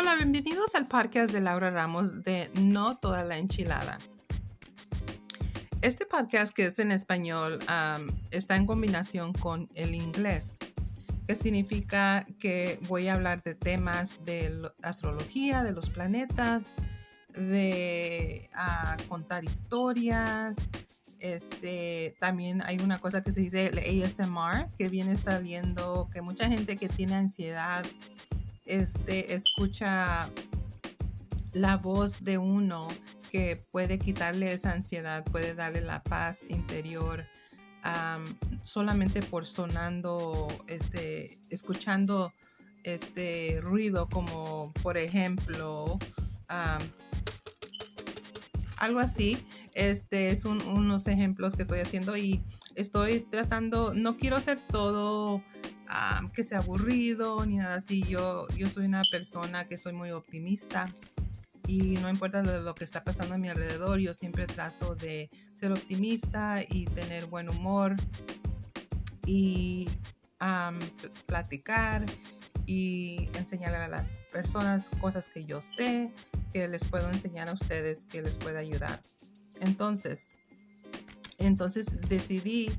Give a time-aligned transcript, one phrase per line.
[0.00, 3.98] Hola, bienvenidos al podcast de Laura Ramos de No Toda la Enchilada.
[5.82, 7.58] Este podcast que es en español
[8.30, 10.56] está en combinación con el inglés,
[11.28, 16.76] que significa que voy a hablar de temas de astrología, de los planetas,
[17.34, 18.48] de
[19.06, 20.70] contar historias.
[21.18, 26.48] Este, también hay una cosa que se dice el ASMR, que viene saliendo, que mucha
[26.48, 27.84] gente que tiene ansiedad
[28.64, 30.30] este, escucha
[31.52, 32.88] la voz de uno
[33.30, 37.26] que puede quitarle esa ansiedad, puede darle la paz interior
[38.62, 42.32] solamente por sonando, este, escuchando
[42.84, 45.98] este ruido como por ejemplo
[48.76, 49.38] algo así.
[49.74, 52.42] Este es unos ejemplos que estoy haciendo y
[52.74, 55.42] estoy tratando, no quiero hacer todo
[56.34, 58.02] que sea aburrido ni nada así.
[58.02, 60.86] Yo, yo soy una persona que soy muy optimista
[61.66, 65.70] y no importa lo, que está pasando a mi alrededor, yo siempre trato de ser
[65.70, 67.96] optimista y tener buen humor
[69.24, 69.88] y
[71.26, 72.06] platicar
[72.66, 76.10] y enseñarle a las personas cosas que yo sé,
[76.52, 79.00] que les puedo enseñar a ustedes, que les pueda ayudar.
[79.60, 80.28] Entonces,
[81.38, 82.72] entonces decidí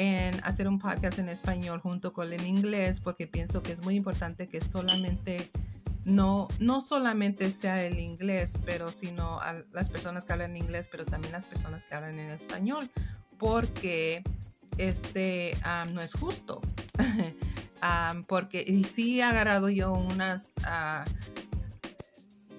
[0.00, 3.96] en hacer un podcast en español junto con el inglés porque pienso que es muy
[3.96, 5.50] importante que solamente
[6.06, 11.04] no, no solamente sea el inglés, pero sino a las personas que hablan inglés, pero
[11.04, 12.90] también las personas que hablan en español,
[13.38, 14.22] porque
[14.78, 15.54] este
[15.92, 16.62] no es justo.
[18.26, 21.04] porque y sí he agarrado yo unas uh,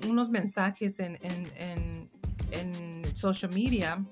[0.08, 2.10] unos mensajes en, en, en,
[2.52, 4.04] en social media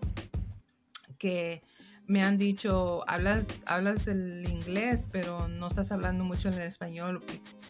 [1.19, 1.61] que
[2.09, 7.23] me han dicho, hablas, hablas el inglés, pero no estás hablando mucho en el español.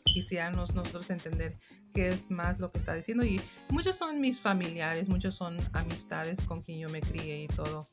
[0.05, 1.57] Quisiéramos nosotros entender
[1.93, 3.25] qué es más lo que está diciendo.
[3.25, 7.85] Y muchos son mis familiares, muchos son amistades con quien yo me crié y todo.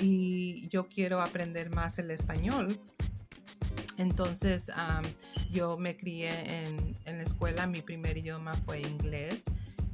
[0.00, 2.76] Y yo quiero aprender más el español.
[3.96, 4.72] Entonces,
[5.52, 9.44] yo me crié en, en, la escuela, mi primer idioma fue inglés.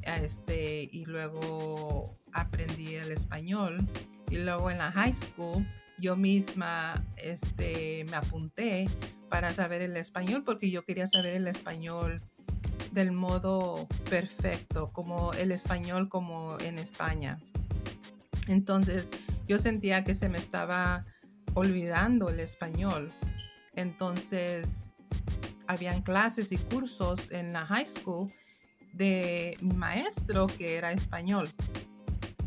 [0.01, 3.87] Este, y luego aprendí el español.
[4.31, 5.67] Y luego en la high school
[6.01, 8.89] yo misma este, me apunté
[9.29, 12.21] para saber el español porque yo quería saber el español
[12.93, 17.39] del modo perfecto, como el español como en España.
[18.49, 19.07] Entonces
[19.47, 21.07] yo sentía que se me estaba
[21.55, 23.13] olvidando el español.
[23.75, 24.91] Entonces
[25.67, 28.29] habían clases y cursos en la high school
[28.93, 31.49] de mi maestro que era español,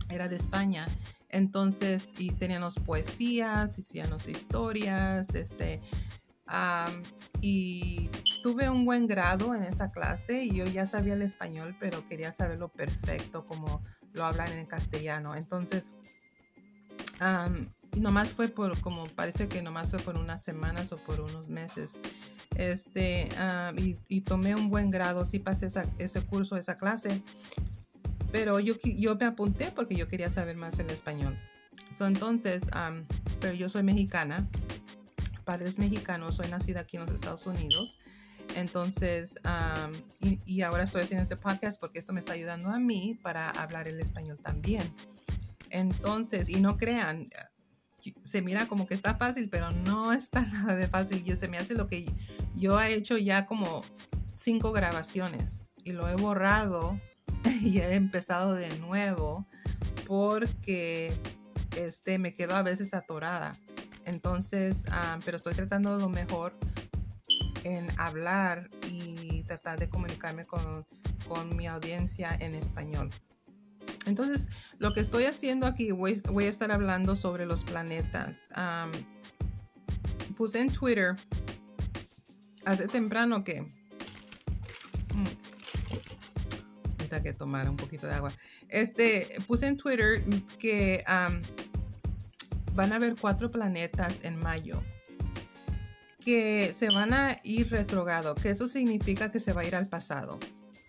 [0.10, 0.88] era de España.
[1.34, 5.82] Entonces, y teníamos poesías, hacíamos historias, este,
[7.42, 8.10] y
[8.44, 12.32] tuve un buen grado en esa clase y yo ya sabía el español, pero quería
[12.32, 13.84] saberlo perfecto como
[14.14, 15.36] lo hablan en castellano.
[15.36, 15.96] Entonces,
[17.96, 21.94] nomás fue por, como parece que nomás fue por unas semanas o por unos meses.
[22.56, 23.30] Este,
[24.08, 27.24] y, tomé un buen grado, sí pasé ese curso, esa clase,
[28.34, 31.38] pero yo, yo me apunté porque yo quería saber más el español.
[32.00, 32.64] entonces,
[33.40, 34.50] pero yo soy mexicana,
[35.46, 38.00] padres mexicanos, soy nacida aquí en los Estados Unidos.
[38.56, 39.36] Entonces,
[40.20, 43.88] y, ahora estoy haciendo este podcast porque esto me está ayudando a mí para hablar
[43.88, 44.92] el español también.
[45.70, 47.28] Entonces, y no crean,
[48.24, 51.24] se mira como que está fácil, pero no está nada de fácil.
[51.24, 52.12] Yo se me hace lo que
[52.56, 53.84] yo he hecho ya como
[54.34, 57.00] cinco grabaciones y lo he borrado
[57.62, 59.46] y he empezado de nuevo
[60.08, 61.14] porque
[61.78, 63.56] este, me quedo a veces atorada.
[64.06, 66.54] Entonces, ah, pero estoy tratando lo mejor
[67.64, 70.86] en hablar y tratar de comunicarme con,
[71.28, 73.10] con mi audiencia en español.
[74.06, 74.50] Entonces,
[74.80, 78.44] lo que estoy haciendo aquí, voy, voy a estar hablando sobre los planetas.
[80.36, 81.16] puse en Twitter
[82.66, 83.66] hace temprano que
[87.24, 88.32] que tomar un poquito de agua.
[88.70, 90.22] Este, puse en Twitter
[90.60, 91.04] que
[92.74, 94.84] van a haber cuatro planetas en mayo
[96.24, 99.88] que se van a ir retrogrado, que eso significa que se va a ir al
[99.88, 100.40] pasado.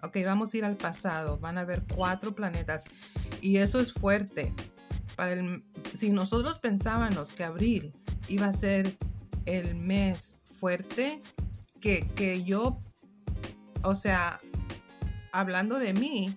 [0.03, 2.85] Ok, vamos a ir al pasado, van a haber cuatro planetas
[3.41, 4.53] y eso es fuerte.
[5.95, 7.93] Si nosotros pensábamos que abril
[8.29, 8.97] iba a ser
[9.47, 11.21] el mes fuerte,
[11.81, 12.79] que, que yo,
[13.83, 14.41] o sea,
[15.35, 16.37] hablando de mí,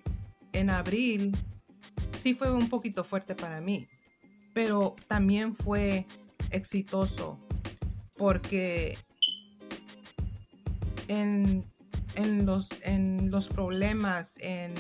[0.54, 1.38] en abril
[2.14, 3.88] sí fue un poquito fuerte para mí,
[4.54, 6.08] pero también fue
[6.50, 7.40] exitoso
[8.18, 8.98] porque
[11.08, 11.64] en,
[12.16, 14.74] en, los, en los problemas, en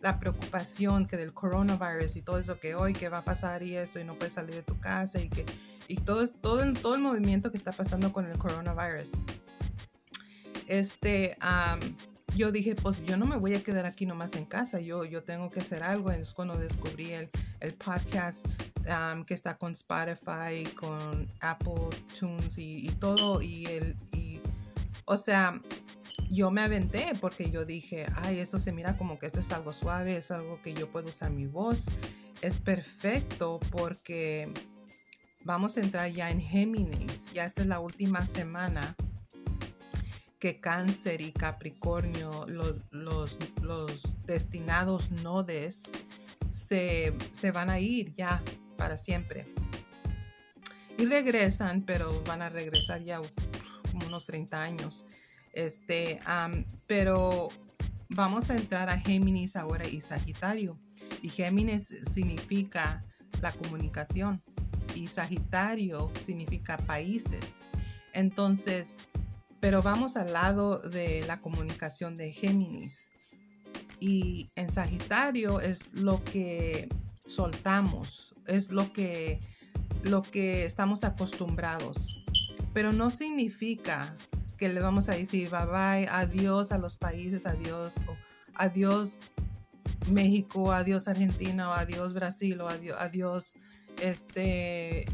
[0.00, 3.76] la preocupación que del coronavirus y todo eso que hoy que va a pasar y
[3.76, 5.44] esto y no puedes salir de tu casa y que
[5.88, 9.10] y todo, todo, todo el movimiento que está pasando con el coronavirus.
[10.66, 11.36] Este,
[12.36, 15.22] yo dije, pues yo no me voy a quedar aquí nomás en casa, yo, yo
[15.22, 16.10] tengo que hacer algo.
[16.10, 17.30] Es cuando descubrí el,
[17.60, 18.46] el podcast
[19.26, 21.88] que está con Spotify, con Apple
[22.18, 23.40] Tunes y, y todo.
[23.40, 24.40] Y el, y,
[25.06, 25.60] o sea,
[26.30, 29.72] yo me aventé porque yo dije, ay, esto se mira como que esto es algo
[29.72, 31.86] suave, es algo que yo puedo usar mi voz.
[32.42, 34.52] Es perfecto porque
[35.44, 37.32] vamos a entrar ya en Géminis.
[37.32, 38.94] Ya esta es la última semana
[40.38, 45.82] que Cáncer y Capricornio, los, los, los destinados nodes,
[46.50, 48.42] se, se van a ir ya
[48.76, 49.46] para siempre.
[50.98, 53.20] Y regresan, pero van a regresar ya
[53.90, 55.06] como unos 30 años.
[55.52, 56.20] Este,
[56.86, 57.48] pero
[58.08, 60.78] vamos a entrar a Géminis ahora y Sagitario.
[61.22, 63.04] Y Géminis significa
[63.40, 64.42] la comunicación
[64.94, 67.68] y Sagitario significa países.
[68.12, 68.98] Entonces,
[69.60, 73.08] pero vamos al lado de la comunicación de Géminis.
[73.98, 76.88] Y en Sagitario es lo que
[77.26, 79.40] soltamos, es lo que,
[80.02, 82.22] lo que estamos acostumbrados.
[82.72, 84.14] Pero no significa
[84.58, 87.94] que le vamos a decir bye bye, adiós a los países, adiós,
[88.54, 89.18] adiós
[90.10, 93.54] México, adiós Argentina, o adiós Brasil, o adiós, adiós
[94.00, 95.06] este,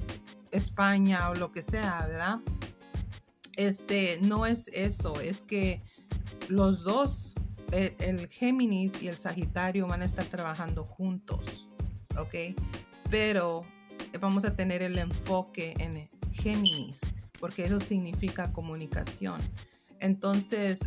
[0.51, 2.39] España o lo que sea, ¿verdad?
[3.57, 5.83] Este, no es eso, es que
[6.49, 7.35] los dos,
[7.73, 11.69] el, el Géminis y el Sagitario van a estar trabajando juntos,
[12.19, 12.57] ¿ok?
[13.11, 13.65] Pero
[14.21, 17.01] vamos a tener el enfoque en Géminis
[17.43, 19.41] porque eso significa comunicación.
[19.99, 20.79] Entonces,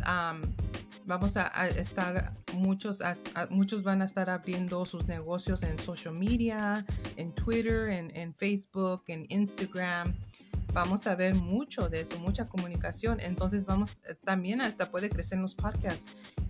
[1.04, 3.00] vamos a, estar, muchos,
[3.50, 6.82] muchos van a estar abriendo sus negocios en social media,
[7.16, 10.14] en Twitter, en, Facebook, en Instagram.
[10.76, 13.18] Vamos a ver mucho de eso, mucha comunicación.
[13.20, 16.04] Entonces, vamos eh, también hasta puede crecer en los podcasts.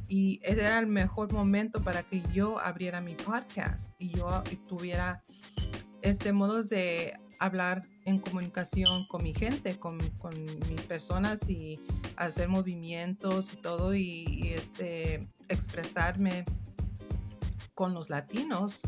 [0.08, 5.22] Y ese era el mejor momento para que yo abriera mi podcast y yo tuviera
[6.02, 11.80] este modos de hablar en comunicación con mi gente, con, mis personas y
[12.16, 16.44] hacer movimientos y todo y, este, expresarme
[17.74, 18.80] con los latinos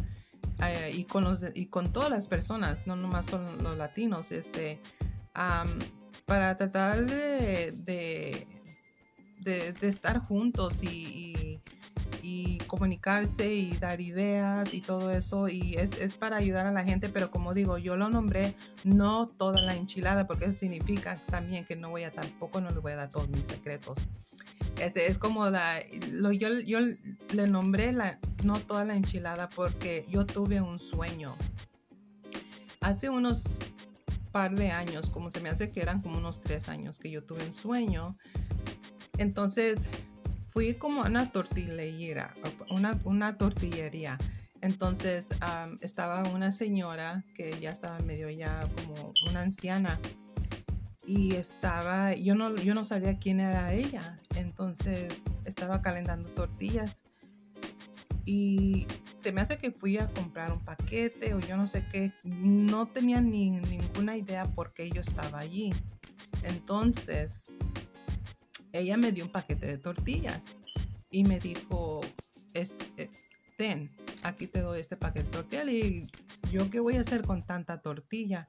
[0.66, 4.80] eh, y, con los, y con todas las personas, no nomás son los latinos, este,
[6.26, 8.46] para tratar de,
[9.40, 11.60] de, estar juntos y
[12.68, 17.08] comunicarse y dar ideas y todo eso y es, es, para ayudar a la gente
[17.08, 18.54] pero como digo yo lo nombré
[18.84, 22.78] no toda la enchilada porque eso significa también que no voy a tampoco no le
[22.78, 23.98] voy a dar todos mis secretos.
[24.80, 25.80] Este es como la
[26.10, 26.78] lo, yo, yo
[27.32, 31.36] le nombré la no toda la enchilada porque yo tuve un sueño.
[32.80, 33.44] Hace unos
[34.30, 37.24] par de años como se me hace que eran como unos tres años que yo
[37.24, 38.16] tuve un sueño
[39.18, 39.90] entonces
[40.46, 42.34] fui como a una tortillería,
[42.70, 44.18] una, una tortillería.
[44.60, 45.30] Entonces
[45.82, 50.00] estaba una señora que ya estaba medio ya como una anciana
[51.06, 54.20] y estaba, yo no, yo no sabía quién era ella.
[54.34, 57.04] Entonces estaba calentando tortillas
[58.24, 58.86] y
[59.18, 62.12] se me hace que fui a comprar un paquete o yo no sé qué.
[62.22, 65.70] No tenía ni, ninguna idea por qué yo estaba allí.
[66.44, 67.46] Entonces
[68.72, 70.44] ella me dio un paquete de tortillas
[71.10, 72.00] y me dijo,
[72.54, 73.10] este,
[73.56, 73.90] ten,
[74.22, 75.68] aquí te doy este paquete de tortillas.
[75.68, 76.06] Y
[76.52, 78.48] yo qué voy a hacer con tanta tortilla.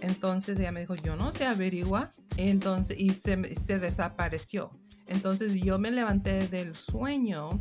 [0.00, 2.10] Entonces ella me dijo, yo no sé, averigua.
[2.36, 4.78] Entonces, y se, se desapareció.
[5.06, 7.60] Entonces yo me levanté del sueño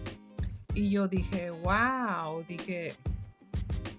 [0.73, 2.95] y yo dije, wow, dije,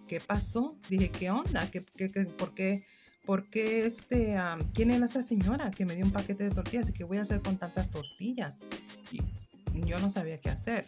[0.08, 0.76] ¿qué pasó?
[0.88, 1.70] Dije, ¿qué onda?
[1.70, 2.84] ¿Qué, qué, por qué?
[3.24, 4.36] ¿por qué este,
[4.74, 7.22] quién es esa señora que me dio un paquete de tortillas y qué voy a
[7.22, 8.56] hacer con tantas tortillas?
[9.10, 9.20] Y
[9.86, 10.86] yo no sabía qué hacer.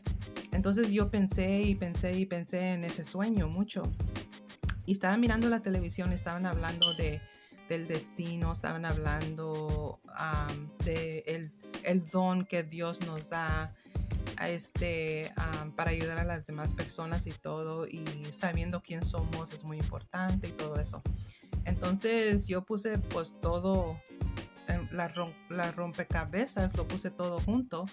[0.53, 3.91] Entonces yo pensé y pensé y pensé en ese sueño mucho.
[4.85, 7.21] Y estaba mirando la televisión, estaban hablando de,
[7.69, 10.01] del destino, estaban hablando
[10.85, 11.51] de el,
[11.83, 13.75] el, don que Dios nos da
[14.45, 15.33] este,
[15.77, 17.87] para ayudar a las demás personas y todo.
[17.87, 21.03] Y sabiendo quién somos es muy importante y todo eso.
[21.65, 24.01] Entonces yo puse pues todo,
[24.91, 25.13] la,
[25.51, 27.87] la rompecabezas, lo puse todo junto.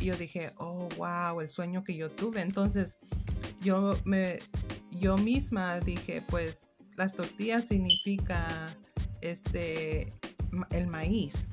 [0.00, 2.42] Y yo dije, oh, wow, el sueño que yo tuve.
[2.42, 2.98] Entonces
[3.60, 4.40] yo, me,
[4.90, 8.66] yo misma dije, pues las tortillas significa
[9.20, 10.12] este,
[10.70, 11.50] el maíz.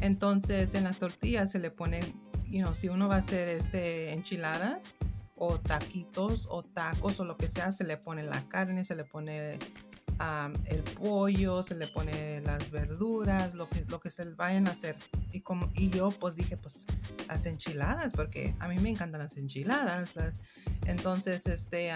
[0.00, 2.00] Entonces en las tortillas se le pone
[2.48, 4.94] you know, si uno va a hacer este, enchiladas
[5.36, 9.04] o taquitos o tacos o lo que sea, se le pone la carne, se le
[9.04, 9.58] pone
[10.66, 14.96] el pollo, se le pone las verduras, lo que, lo que se vayan a hacer.
[15.32, 16.86] Y, como, y yo pues dije, pues
[17.26, 20.10] las enchiladas, porque a mí me encantan las enchiladas.
[20.86, 21.90] entonces, este,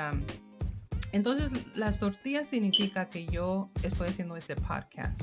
[1.13, 5.23] entonces las tortillas significa que yo estoy haciendo este podcast.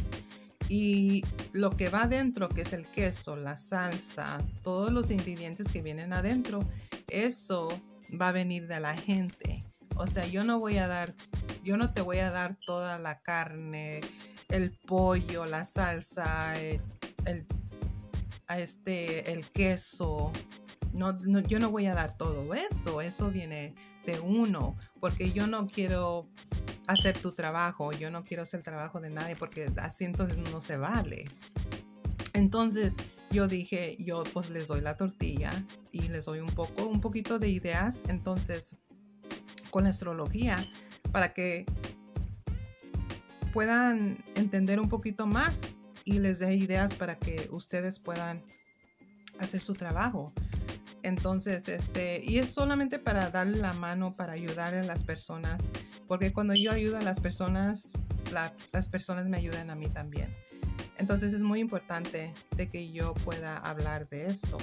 [0.67, 5.81] Y lo que va adentro, que es el queso, la salsa, todos los ingredientes que
[5.81, 6.67] vienen adentro,
[7.07, 7.69] eso
[8.19, 9.63] va a venir de la gente.
[9.97, 11.13] O sea, yo no voy a dar,
[11.63, 14.01] yo no te voy a dar toda la carne,
[14.49, 16.81] el pollo, la salsa, el,
[18.57, 20.31] este, el queso.
[20.93, 23.01] No, yo no voy a dar todo eso.
[23.01, 26.27] Eso viene de uno, porque yo no quiero
[26.87, 30.61] hacer tu trabajo, yo no quiero hacer el trabajo de nadie, porque así entonces no
[30.61, 31.25] se vale.
[32.33, 32.95] Entonces
[33.31, 35.51] yo dije, yo pues les doy la tortilla
[35.91, 38.03] y les doy un poco, un poquito de ideas.
[38.07, 38.75] Entonces
[39.71, 40.65] con astrología
[41.11, 41.65] para que
[43.51, 45.59] puedan entender un poquito más
[46.05, 48.41] y les dé ideas para que ustedes puedan
[49.39, 50.31] hacer su trabajo.
[51.03, 55.69] Entonces, este, y es solamente para darle la mano, para ayudar a las personas,
[56.07, 57.93] porque cuando yo ayudo a las personas,
[58.71, 60.35] las personas me ayudan a mí también.
[60.97, 64.57] Entonces es muy importante de que yo pueda hablar de esto.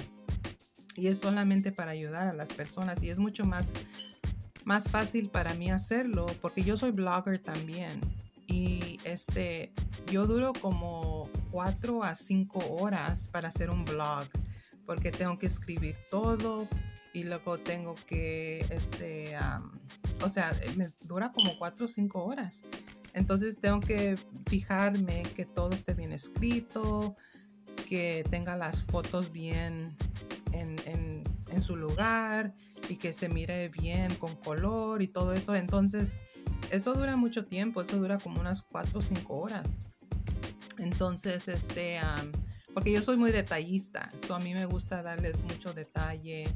[0.95, 3.73] Y es solamente para ayudar a las personas y es mucho más
[4.65, 7.99] más fácil para mí hacerlo porque yo soy blogger también
[8.47, 9.73] y este
[10.11, 14.25] yo duro como cuatro a cinco horas para hacer un blog
[14.85, 16.67] porque tengo que escribir todo
[17.13, 19.35] y luego tengo que este
[20.21, 22.63] o sea me dura como cuatro o cinco horas
[23.13, 24.17] entonces tengo que
[24.47, 27.15] fijarme que todo esté bien escrito
[27.87, 29.95] que tenga las fotos bien
[30.51, 31.23] en, en,
[31.61, 32.53] su lugar
[32.89, 35.55] y que se mire bien con color y todo eso.
[35.55, 36.19] Entonces,
[36.71, 39.79] eso dura mucho tiempo, eso dura como unas 4 o 5 horas.
[40.79, 41.99] Entonces, este,
[42.73, 46.47] porque yo soy muy detallista, so a mí me gusta darles mucho detalle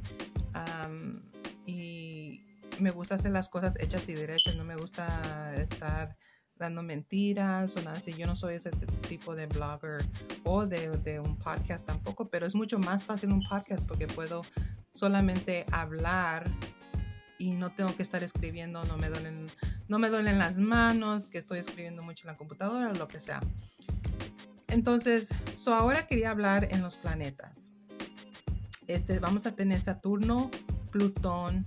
[1.66, 2.42] y
[2.80, 6.16] me gusta hacer las cosas hechas y derechas, no me gusta estar
[6.56, 8.14] dando mentiras o nada así.
[8.14, 8.72] Yo no soy ese
[9.08, 10.04] tipo de blogger
[10.44, 14.44] o de, de, un podcast tampoco, pero es mucho más fácil un podcast porque puedo
[14.94, 16.50] solamente hablar
[17.38, 19.48] y no tengo que estar escribiendo, no me duelen,
[19.88, 23.20] no me duelen las manos, que estoy escribiendo mucho en la computadora o lo que
[23.20, 23.42] sea.
[24.68, 27.72] Entonces, so ahora quería hablar en los planetas.
[28.88, 30.50] Este, vamos a tener Saturno,
[30.92, 31.66] Plutón,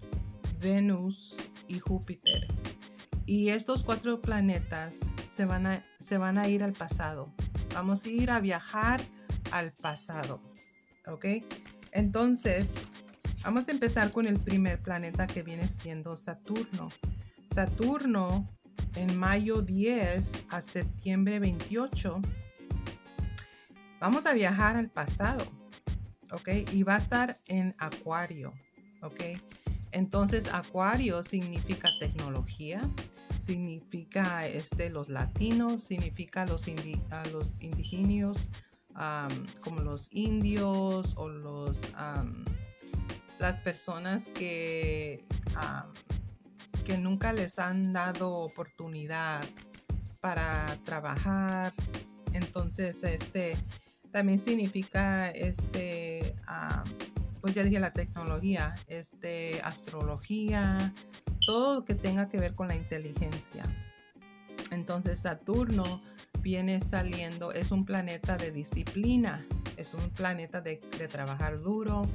[0.60, 1.36] Venus
[1.68, 2.46] y Júpiter.
[3.26, 4.96] Y estos cuatro planetas
[5.30, 7.32] se van a, se van a ir al pasado.
[7.74, 9.00] Vamos a ir a viajar
[9.52, 10.40] al pasado.
[11.06, 11.26] ¿Ok?
[11.92, 12.68] Entonces,
[13.42, 16.90] Vamos a empezar con el primer planeta que viene siendo Saturno.
[17.50, 18.46] Saturno
[18.96, 22.20] en mayo 10 a septiembre 28.
[23.98, 25.42] Vamos a viajar al pasado,
[26.32, 26.48] ¿ok?
[26.72, 28.52] Y va a estar en Acuario,
[29.02, 29.20] ¿ok?
[29.92, 32.88] Entonces Acuario significa tecnología,
[33.40, 36.66] significa este, los latinos, significa los,
[37.32, 38.50] los indígenas,
[39.60, 41.78] como los indios o los
[43.38, 45.24] las personas que,
[46.84, 49.42] que nunca les han dado oportunidad
[50.20, 51.72] para trabajar.
[52.34, 53.56] Entonces, este
[54.12, 56.34] también significa este
[57.40, 60.92] pues ya dije la tecnología, este astrología,
[61.46, 63.64] todo lo que tenga que ver con la inteligencia.
[64.70, 66.02] Entonces, Saturno
[66.42, 70.76] viene saliendo, es un planeta de disciplina, es un planeta de,
[71.10, 72.06] trabajar duro,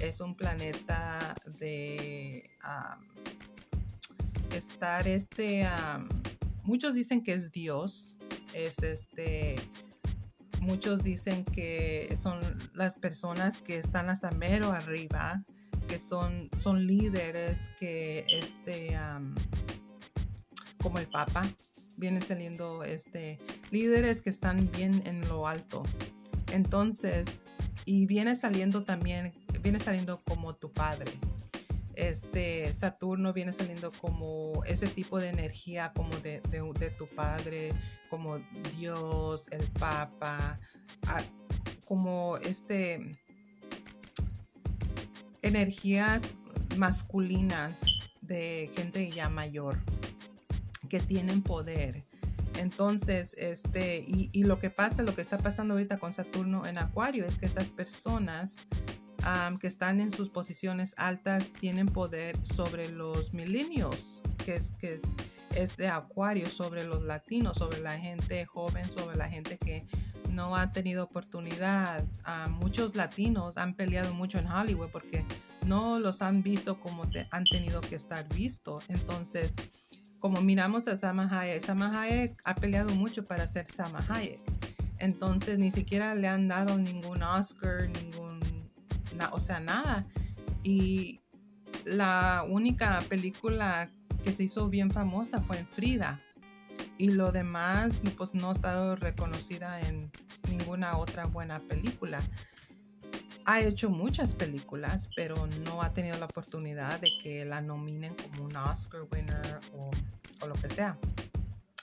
[0.00, 2.50] es un planeta de
[4.54, 5.66] estar este
[6.62, 8.16] muchos dicen que es Dios
[8.54, 9.56] es este
[10.68, 12.38] muchos dicen que son
[12.74, 15.42] las personas que están hasta mero arriba
[15.88, 18.94] que son son líderes que este
[20.82, 21.42] como el Papa
[21.96, 23.38] vienen saliendo este
[23.70, 25.82] líderes que están bien en lo alto
[26.52, 27.26] entonces
[27.86, 29.32] y viene saliendo también
[29.62, 31.12] viene saliendo como tu padre.
[31.98, 36.40] Este Saturno viene saliendo como ese tipo de energía como de,
[36.96, 37.72] tu padre,
[38.08, 38.38] como
[38.76, 40.60] Dios, el Papa,
[41.88, 43.18] como este
[45.42, 46.22] energías
[46.76, 47.80] masculinas
[48.20, 49.76] de gente ya mayor
[50.88, 52.04] que tienen poder.
[52.58, 56.78] Entonces, este, y, y, lo que pasa, lo que está pasando ahorita con Saturno en
[56.78, 58.56] Acuario es que estas personas
[59.60, 65.02] que están en sus posiciones altas tienen poder sobre los milenios, que es, que es,
[65.54, 69.86] es de acuario, sobre los latinos, sobre la gente joven, sobre la gente que
[70.30, 72.04] no ha tenido oportunidad.
[72.50, 75.24] muchos latinos han peleado mucho en Hollywood porque
[75.66, 78.80] no los han visto como han tenido que estar visto.
[78.88, 79.54] Entonces,
[80.20, 84.40] como miramos a Sama Hayek, Sama Hayek ha peleado mucho para ser Sama Hayek.
[84.98, 88.27] Entonces, ni siquiera le han dado ningún Oscar, ningún,
[89.32, 90.06] o sea, nada.
[90.62, 91.20] Y
[91.84, 93.90] la única película
[94.24, 96.20] que se hizo bien famosa fue en Frida.
[96.96, 100.10] Y lo demás, pues no ha estado reconocida en
[100.48, 102.20] ninguna otra buena película
[103.48, 108.44] ha hecho muchas películas, pero no ha tenido la oportunidad de que la nominen como
[108.44, 109.90] un Oscar winner o,
[110.46, 110.98] lo que sea.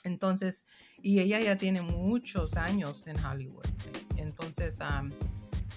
[0.04, 0.64] Entonces,
[1.02, 3.66] y ella ya tiene muchos años en Hollywood.
[4.16, 4.78] Entonces,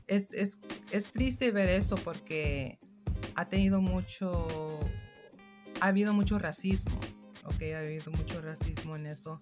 [0.05, 0.59] es, es,
[0.91, 2.79] es, triste ver eso porque
[3.35, 4.79] ha tenido mucho,
[5.81, 6.99] ha habido mucho racismo,
[7.45, 9.41] ok, ha habido mucho racismo en eso.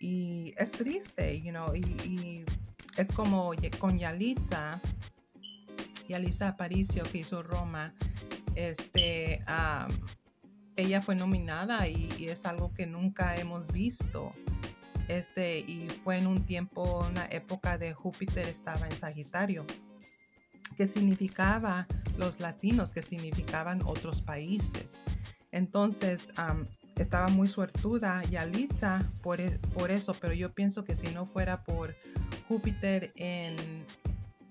[0.00, 2.44] Y es triste, you know, y, y
[2.96, 4.80] es como con Yalitza,
[6.10, 7.94] y Alisa Aparicio que hizo Roma,
[8.56, 9.44] este,
[10.74, 14.32] ella fue nominada y, es algo que nunca hemos visto.
[15.06, 19.66] Este, y fue en un tiempo, una época de Júpiter estaba en Sagitario,
[20.80, 25.00] que significaba los latinos, que significaban otros países.
[25.52, 26.32] Entonces,
[26.96, 31.64] estaba muy suertuda Yalitza por, e, por eso, pero yo pienso que si no fuera
[31.64, 31.94] por
[32.48, 33.84] Júpiter en,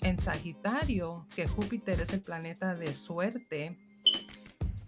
[0.02, 3.76] en Sagitario, que Júpiter es el planeta de suerte,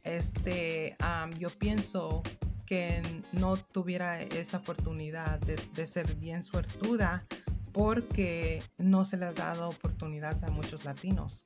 [0.04, 0.96] este,
[1.40, 2.22] yo pienso
[2.68, 7.26] que no tuviera esa oportunidad de, ser bien suertuda
[7.74, 11.46] porque no se les ha dado oportunidad a muchos latinos.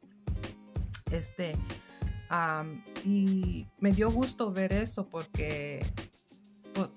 [1.11, 1.55] Este,
[3.03, 5.85] y me dio gusto ver eso porque,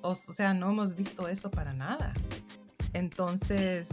[0.02, 2.12] o sea, no hemos visto eso para nada.
[2.92, 3.88] Entonces,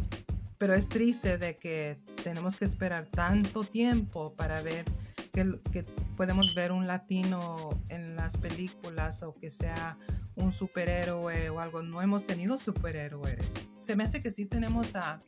[0.57, 4.85] pero es triste de que tenemos que esperar tanto tiempo para ver
[5.31, 5.83] que,
[6.15, 9.97] podemos ver un latino en las películas o que sea
[10.35, 11.83] un superhéroe o algo.
[11.83, 13.45] No hemos tenido superhéroes.
[13.79, 15.21] Se me hace que sí tenemos a,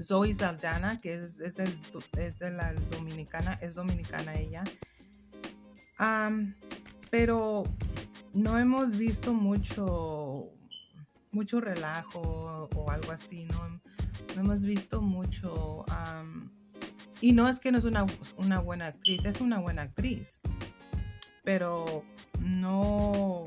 [0.00, 4.64] Zoe Saldana, que es, es, de la dominicana, es dominicana ella.
[7.10, 7.64] pero
[8.32, 10.52] no hemos visto mucho
[11.30, 13.80] mucho relajo o algo así, no,
[14.36, 15.84] hemos visto mucho.
[17.20, 20.40] y no es que no es una, una buena actriz, es una buena actriz,
[21.44, 22.04] pero
[22.48, 23.44] no,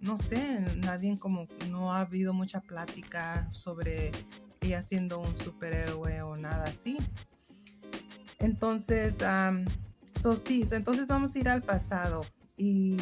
[0.00, 4.12] no sé, nadie como, no ha habido mucha plática sobre
[4.60, 6.98] ella siendo un superhéroe o nada así.
[8.38, 9.18] Entonces,
[10.20, 12.24] so, sí, entonces vamos a ir al pasado
[12.56, 12.96] y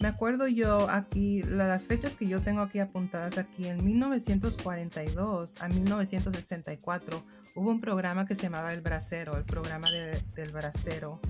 [0.00, 5.68] me acuerdo yo aquí, las fechas que yo tengo aquí apuntadas aquí, en 1942 a
[5.68, 11.20] 1964 hubo un programa que se llamaba El Bracero, el programa del Bracero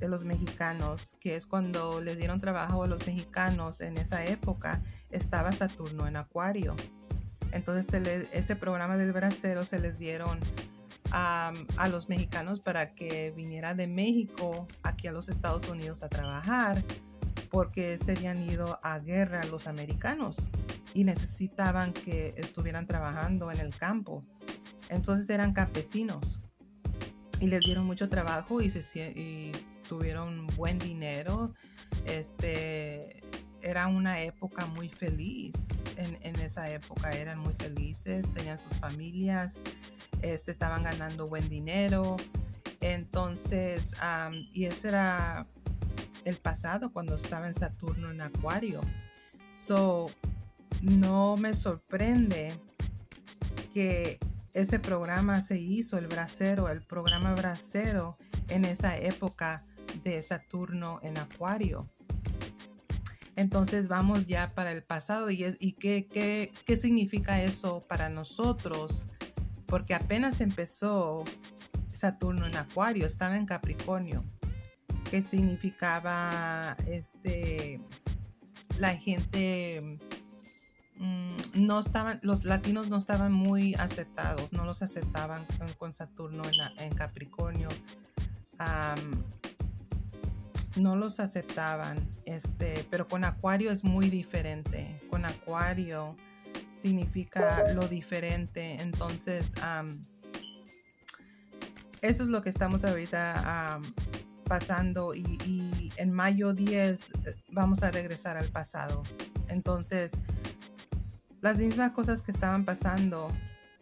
[0.00, 4.82] de los mexicanos, que es cuando les dieron trabajo a los mexicanos en esa época,
[5.10, 6.74] estaba Saturno en Acuario.
[7.52, 10.40] Entonces ese programa del Bracero se les dieron
[11.10, 16.08] a, a, los mexicanos para que viniera de México aquí a los Estados Unidos a
[16.08, 16.82] trabajar
[17.50, 20.48] porque se habían ido a guerra los americanos
[20.94, 24.24] y necesitaban que estuvieran trabajando en el campo.
[24.88, 26.42] Entonces eran campesinos
[27.40, 28.82] y les dieron mucho trabajo y, se,
[29.90, 31.50] tuvieron buen dinero.
[32.04, 33.24] Este,
[33.60, 35.66] era una época muy feliz.
[35.96, 39.60] En, esa época eran muy felices, tenían sus familias,
[40.22, 42.16] se este, estaban ganando buen dinero.
[42.80, 43.96] Entonces,
[44.52, 45.48] y ese era
[46.24, 48.80] el pasado cuando estaba en Saturno en Acuario.
[49.52, 50.08] So,
[50.82, 52.54] no me sorprende
[53.74, 54.20] que
[54.54, 58.16] ese programa se hizo, el bracero, el programa bracero
[58.48, 59.64] en esa época
[60.02, 61.88] de Saturno en Acuario.
[63.36, 68.08] Entonces vamos ya para el pasado y, es, y qué, qué, qué significa eso para
[68.08, 69.08] nosotros,
[69.66, 71.24] porque apenas empezó
[71.92, 74.24] Saturno en Acuario, estaba en Capricornio
[75.10, 77.80] que significaba este
[78.78, 79.98] la gente
[80.96, 85.46] mm, no estaban los latinos no estaban muy aceptados no los aceptaban
[85.78, 86.44] con, Saturno
[86.78, 87.68] en, Capricornio
[90.76, 94.96] no los aceptaban este pero con Acuario es muy diferente.
[95.08, 96.16] Con Acuario
[96.74, 98.80] significa lo diferente.
[98.80, 99.46] Entonces
[102.00, 103.80] eso es lo que estamos ahorita
[104.44, 105.14] pasando.
[105.14, 109.04] Y, y, en mayo 10 eh, vamos a regresar al pasado.
[109.48, 110.12] Entonces,
[111.40, 113.30] las mismas cosas que estaban pasando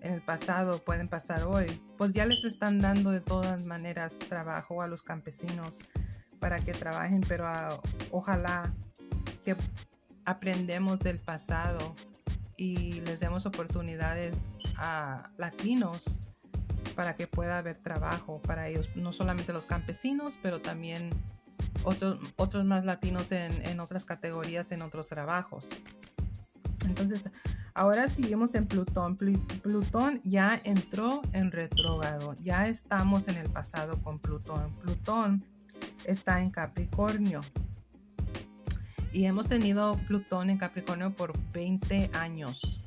[0.01, 4.83] en el pasado pueden pasar hoy, pues ya les están dando de todas maneras trabajo
[4.83, 5.81] a los campesinos
[6.39, 8.73] para que trabajen, pero ah, ojalá
[9.45, 9.57] que
[10.25, 11.95] aprendemos del pasado
[12.57, 16.21] y les demos oportunidades a latinos
[16.95, 21.11] para que pueda haber trabajo para ellos, no solamente los campesinos, pero también
[21.85, 25.65] otros, otros más latinos en, en otras categorías, en otros trabajos.
[26.85, 27.31] Entonces,
[27.75, 29.17] ahora seguimos en Plutón.
[29.17, 32.35] Plutón ya entró en retrógrado.
[32.43, 34.73] Ya estamos en el pasado con Plutón.
[34.81, 35.45] Plutón
[36.05, 37.43] está en Capricornio.
[39.13, 42.81] Y hemos tenido Plutón en Capricornio por 20 años.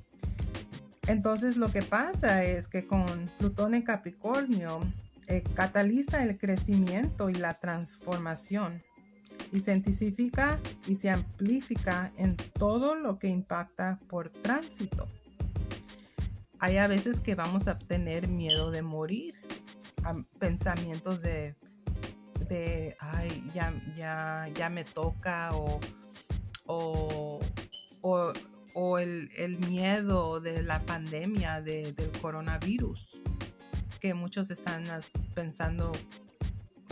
[1.07, 4.81] Entonces lo que pasa es que con Plutón en Capricornio
[5.27, 8.81] eh, cataliza el crecimiento y la transformación
[9.51, 15.07] y se intensifica y se amplifica en todo lo que impacta por tránsito.
[16.59, 19.35] Hay a veces que vamos a tener miedo de morir,
[20.39, 21.55] pensamientos de,
[22.51, 25.79] de ay, ya, ya, ya me toca o,
[26.65, 27.39] o,
[28.73, 33.21] o, el, el, miedo de la pandemia de, del coronavirus,
[34.01, 34.83] que muchos están
[35.33, 35.93] pensando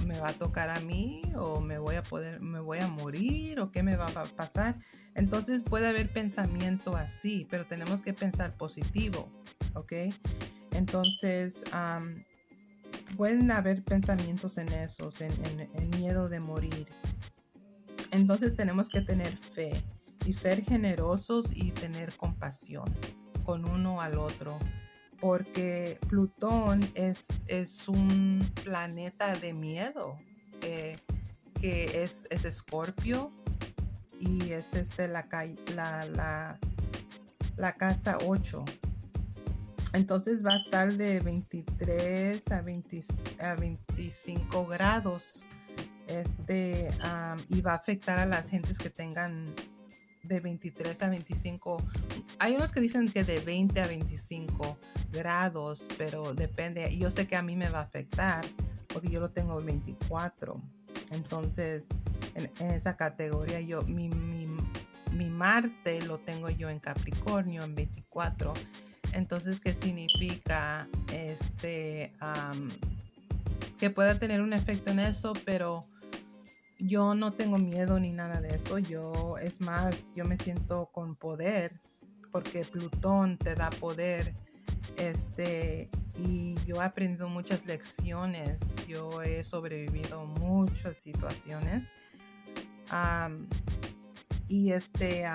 [0.06, 3.60] me va a tocar a mí o me voy a poder, me voy a morir
[3.60, 4.78] o qué me va a pasar.
[5.14, 9.30] Entonces puede haber pensamiento así, pero tenemos que pensar positivo,
[9.74, 9.92] ¿ok?
[10.72, 11.66] Entonces
[13.18, 15.32] pueden haber pensamientos en esos, en,
[15.74, 16.88] en miedo de morir.
[18.12, 19.84] Entonces tenemos que tener fe
[20.26, 22.86] y ser generosos y tener compasión
[23.44, 24.60] con uno al otro
[25.20, 30.18] porque Plutón es, es un planeta de miedo,
[30.62, 31.00] que
[31.62, 33.32] es, es Escorpio
[34.20, 35.28] y es este la,
[35.76, 36.60] la, la,
[37.58, 38.64] la casa 8.
[39.94, 43.04] Entonces va a estar de 23 a, 20,
[43.40, 45.46] a 25 grados.
[46.08, 46.90] Este,
[47.50, 49.54] y va a afectar a las gentes que tengan
[50.24, 51.84] de 23 a 25.
[52.40, 54.78] Hay unos que dicen que de 20 a 25
[55.12, 56.96] grados, pero depende.
[56.98, 58.46] Yo sé que a mí me va a afectar
[58.88, 60.62] porque yo lo tengo 24.
[61.12, 61.88] Entonces,
[62.36, 64.48] en, esa categoría, yo, mi, mi,
[65.12, 68.54] mi, Marte lo tengo yo en Capricornio, en 24.
[69.14, 70.88] Entonces, ¿qué significa?
[71.12, 72.14] Este,
[73.80, 75.86] que pueda tener un efecto en eso, pero
[76.80, 78.78] yo no tengo miedo ni nada de eso.
[78.78, 81.80] Yo, es más, yo me siento con poder
[82.32, 84.36] porque Plutón te da poder
[84.98, 91.94] este, y yo he aprendido muchas lecciones, yo he sobrevivido muchas situaciones.
[94.48, 95.26] y este,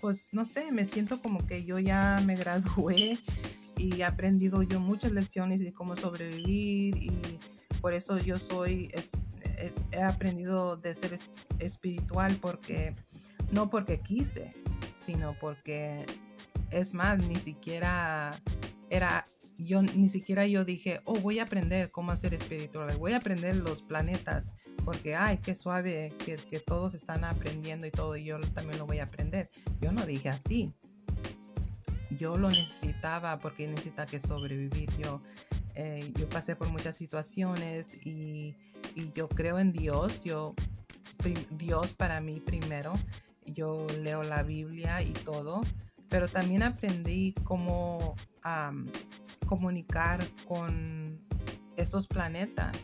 [0.00, 3.18] pues no sé, me siento como que yo ya me gradué
[3.76, 7.10] y he aprendido yo muchas lecciones de cómo sobrevivir y
[7.80, 8.90] por eso yo soy,
[9.92, 11.18] he aprendido de ser
[11.58, 12.94] espiritual porque,
[13.52, 14.50] no porque quise,
[14.94, 16.04] sino porque
[16.70, 18.38] es más, ni siquiera
[18.90, 19.24] era,
[19.58, 23.56] yo ni siquiera yo dije, oh, voy a aprender cómo hacer espiritual, voy a aprender
[23.56, 28.78] los planetas, porque, ay, qué suave que, todos están aprendiendo y todo, y yo también
[28.78, 29.50] lo voy a aprender.
[29.80, 30.72] Yo no dije así.
[32.10, 34.90] Yo lo necesitaba porque necesita que sobrevivir.
[34.98, 35.22] Yo,
[35.74, 38.54] eh, yo pasé por muchas situaciones y,
[38.94, 40.22] y yo creo en Dios.
[40.24, 40.54] Yo,
[41.50, 42.94] Dios para mí primero.
[43.44, 45.62] Yo leo la Biblia y todo
[46.08, 48.16] pero también aprendí cómo
[49.46, 51.20] comunicar con
[51.76, 52.76] estos planetas.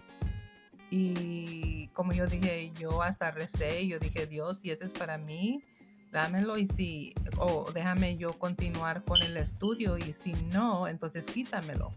[0.91, 5.63] Y como yo dije, yo hasta recé, yo dije, Dios, si eso es para mí,
[6.13, 11.93] dámelo y si, o déjame yo continuar con el estudio y si no, entonces quítamelo.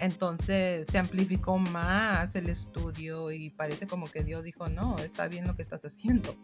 [0.00, 5.46] Entonces se amplificó más el estudio y parece como que Dios dijo, no, está bien
[5.46, 6.34] lo que estás haciendo.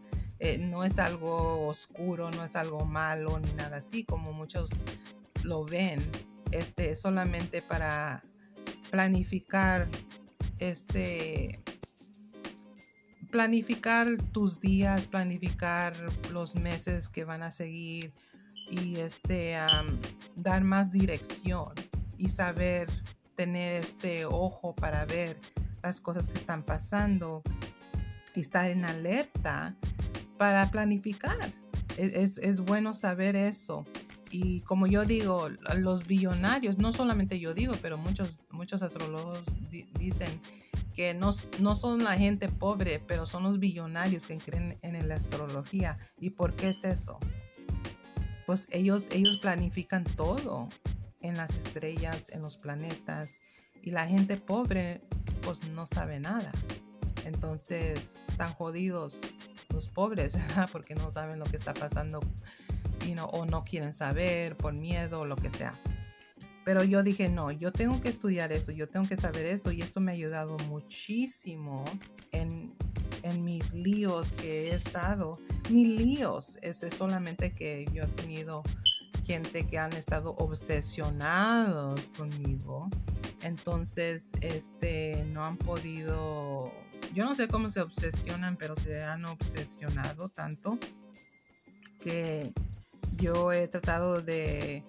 [0.40, 4.70] Eh, no es algo oscuro, no es algo malo ni nada así como muchos
[5.42, 6.00] lo ven.
[6.52, 8.22] Este, solamente para
[8.90, 9.88] planificar
[10.58, 11.60] este
[13.30, 15.94] planificar tus días, planificar
[16.30, 18.14] los meses que van a seguir
[18.70, 19.56] y este
[20.36, 21.72] dar más dirección
[22.16, 22.88] y saber
[23.34, 25.38] tener este ojo para ver
[25.82, 27.42] las cosas que están pasando
[28.34, 29.76] y estar en alerta
[30.38, 31.52] para planificar.
[31.96, 33.84] Es, es, bueno saber eso.
[34.30, 39.42] y como yo digo, los billonarios, no solamente yo digo, pero muchos, muchos astrólogos
[39.98, 40.40] dicen
[40.94, 45.16] que no, no, son la gente pobre, pero son los billonarios que creen en la
[45.16, 45.98] astrología.
[46.18, 47.18] ¿Y por qué es eso?
[48.46, 50.68] Pues ellos, ellos planifican todo
[51.20, 53.40] en las estrellas, en los planetas,
[53.82, 55.00] y la gente pobre
[55.42, 56.52] pues no sabe nada.
[57.24, 59.20] Entonces, están jodidos
[59.72, 60.36] los pobres,
[60.72, 62.20] porque no saben lo que está pasando
[63.32, 65.78] o no quieren saber por miedo o lo que sea.
[66.64, 69.80] Pero yo dije, no, yo tengo que estudiar esto, yo tengo que saber esto y
[69.80, 71.84] esto me ha ayudado muchísimo
[72.32, 72.74] en,
[73.22, 75.38] en mis líos que he estado.
[75.70, 78.62] Ni líos, es solamente que yo he tenido
[79.28, 82.88] gente que han estado obsesionados conmigo.
[83.42, 86.72] Entonces, este, no han podido,
[87.12, 90.78] yo no sé cómo se obsesionan, pero se han obsesionado tanto
[92.00, 92.54] que
[93.18, 94.82] yo he tratado de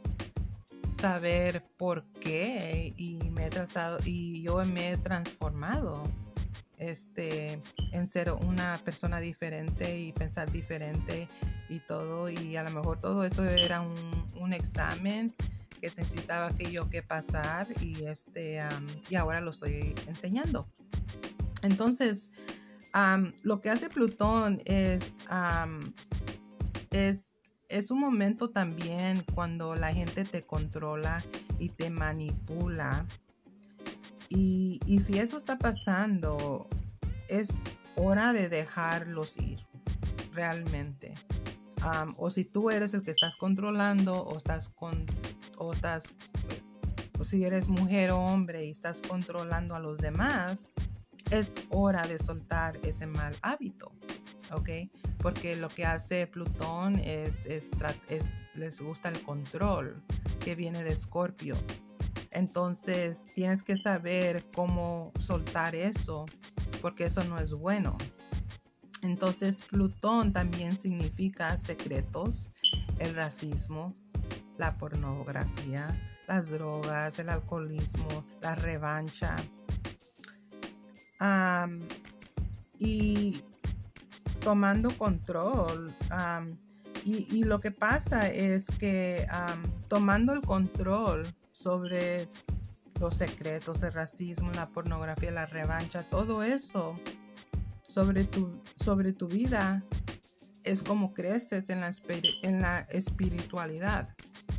[0.97, 6.03] saber por qué y me he tratado y yo me he transformado
[6.79, 7.59] este
[7.91, 11.27] en ser una persona diferente y pensar diferente
[11.69, 15.35] y todo y a lo mejor todo esto era un, examen
[15.79, 18.59] que necesitaba que yo que pasar y este
[19.09, 20.67] y ahora lo estoy enseñando
[21.61, 22.31] entonces
[23.43, 25.17] lo que hace Plutón es
[26.89, 27.29] es
[27.69, 31.23] es un momento también cuando la gente te controla
[31.59, 33.05] y te manipula.
[34.29, 36.67] Y, si eso está pasando,
[37.27, 39.59] es hora de dejarlos ir,
[40.33, 41.15] realmente.
[42.17, 44.73] o si tú eres el que estás controlando o estás
[45.57, 45.71] o
[47.19, 50.73] o si eres mujer o hombre y estás controlando a los demás,
[51.31, 53.91] es hora de soltar ese mal hábito,
[54.51, 54.69] ¿ok?
[55.19, 57.47] porque lo que hace Plutón es,
[58.55, 60.01] les gusta el control
[60.39, 61.55] que viene de Escorpio.
[62.31, 66.25] Entonces tienes que saber cómo soltar eso,
[66.81, 67.97] porque eso no es bueno.
[69.01, 72.53] Entonces Plutón también significa secretos,
[72.99, 73.95] el racismo,
[74.57, 79.35] la pornografía, las drogas, el alcoholismo, la revancha.
[82.77, 83.41] y
[84.41, 85.95] tomando control.
[87.03, 89.25] y, lo que pasa es que
[89.87, 91.27] tomando el control
[91.59, 92.29] sobre
[92.99, 96.97] los secretos, el racismo, la pornografía, la revancha, todo eso
[97.85, 99.83] sobre tu, sobre tu vida
[100.63, 101.91] es como creces en la,
[102.43, 104.09] en la espiritualidad.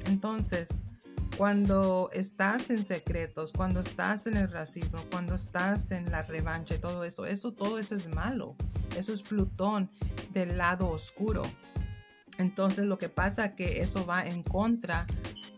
[0.07, 0.83] Entonces,
[1.37, 6.79] cuando estás en secretos, cuando estás en el racismo, cuando estás en la revancha y
[6.79, 8.57] todo eso, eso todo eso es malo.
[8.97, 9.91] Eso es Plutón
[10.33, 11.45] del lado oscuro.
[12.41, 15.07] Entonces lo que pasa es que eso va en contra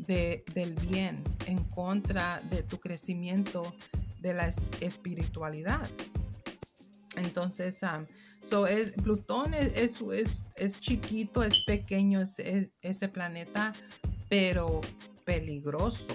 [0.00, 3.72] de, del bien, en contra de tu crecimiento
[4.20, 5.88] de la espiritualidad.
[7.16, 8.04] Entonces, um,
[8.42, 13.72] so es, Plutón es, es, es, chiquito, es pequeño ese planeta,
[14.28, 14.80] pero
[15.24, 16.06] peligroso,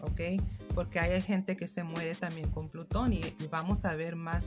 [0.00, 0.42] ¿ok?
[0.74, 4.46] Porque hay gente que se muere también con Plutón y vamos a ver más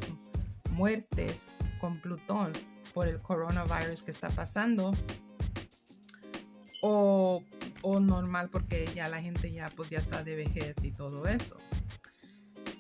[0.72, 2.54] muertes con Plutón
[2.96, 4.94] por el coronavirus que está pasando
[6.82, 7.44] o,
[7.84, 11.58] normal porque ya la gente ya pues ya está de vejez y todo eso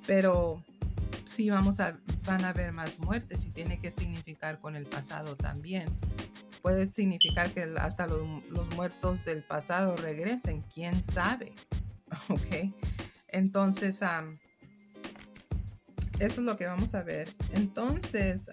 [0.05, 0.63] pero
[1.25, 5.35] sí vamos a van a haber más muertes y tiene que significar con el pasado
[5.35, 5.87] también
[6.61, 8.21] puede significar que hasta los,
[8.75, 11.53] muertos del pasado regresen quién sabe
[12.29, 12.73] ok
[13.29, 14.01] entonces
[16.19, 17.29] eso es lo que vamos a ver.
[17.53, 18.51] Entonces,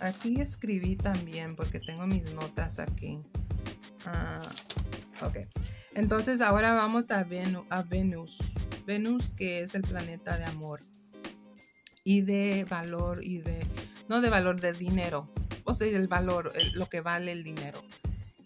[0.00, 3.18] aquí escribí también porque tengo mis notas aquí.
[4.06, 4.40] Ah,
[5.22, 5.38] ok.
[5.94, 7.20] Entonces ahora vamos a,
[7.70, 8.38] a Venus.
[8.86, 10.80] Venus que es el planeta de amor
[12.04, 13.60] y de valor y de,
[14.08, 15.28] no de valor, de dinero.
[15.64, 17.82] O sea, el valor, lo que vale el dinero.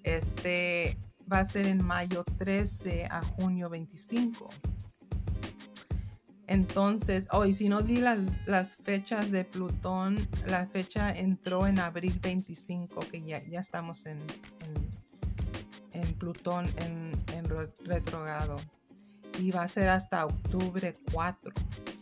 [0.02, 0.98] Este
[1.32, 4.50] va a ser en mayo 13 a junio 25.
[6.48, 13.06] Entonces, hoy si no di las, fechas de Plutón, la fecha entró en abril 25,
[13.10, 14.18] que ya, ya estamos en,
[16.22, 17.44] Plutón en, en,
[17.84, 18.54] retrogrado.
[19.40, 21.52] Y va a ser hasta octubre 4.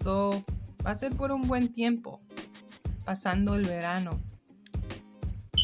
[0.04, 0.44] So,
[0.84, 2.20] va a ser por un buen tiempo,
[3.06, 4.20] pasando el verano.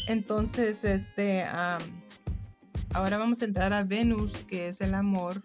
[0.07, 1.45] Entonces, este,
[2.95, 5.39] ahora vamos a entrar a Venus, que es el amor,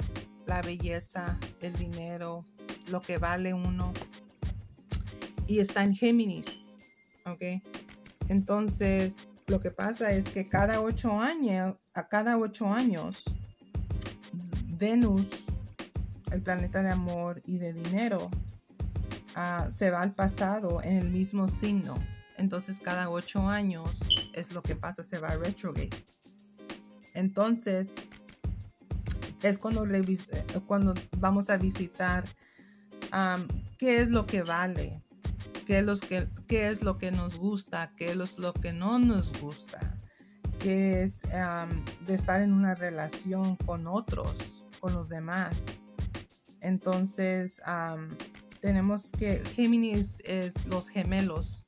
[0.46, 2.46] la belleza, el dinero,
[2.88, 3.92] lo que vale uno.
[5.46, 6.70] Y está en Géminis.
[7.26, 7.62] ¿Ok?
[8.28, 13.24] Entonces, lo que pasa es que cada ocho años, a cada ocho años,
[14.78, 15.28] Venus,
[16.30, 18.30] el planeta de amor y de dinero,
[19.34, 21.94] ah, se va al pasado en el mismo signo.
[22.38, 23.90] Entonces cada ocho años
[24.32, 25.90] es lo que pasa, se va a retrograde.
[27.14, 27.90] Entonces
[29.42, 29.86] es cuando,
[30.66, 32.24] cuando vamos a visitar
[33.78, 35.02] qué es lo que vale,
[35.66, 39.38] qué es, que, qué es lo que nos gusta, qué es lo que no nos
[39.40, 40.01] gusta,
[40.64, 41.22] es
[42.06, 44.34] de estar en una relación con otros,
[44.80, 45.82] con los demás.
[46.60, 47.60] Entonces,
[48.60, 51.64] tenemos que, Géminis es los gemelos.